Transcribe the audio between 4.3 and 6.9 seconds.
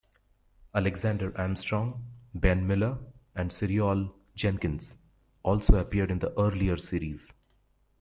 Jenkins also appeared in the earlier